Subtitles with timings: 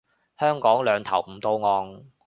[0.39, 2.07] 香港兩頭唔到岸